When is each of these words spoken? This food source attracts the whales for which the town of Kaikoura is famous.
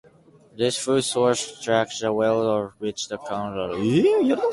This 0.57 0.79
food 0.83 1.03
source 1.03 1.59
attracts 1.59 1.99
the 1.99 2.11
whales 2.11 2.41
for 2.43 2.73
which 2.79 3.07
the 3.07 3.17
town 3.19 3.53
of 3.55 3.77
Kaikoura 3.77 3.85
is 3.85 4.03
famous. 4.29 4.41